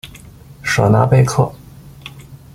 [0.63, 1.53] 舍纳贝克。